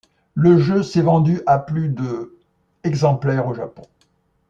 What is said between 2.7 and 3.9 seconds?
exemplaire au Japon.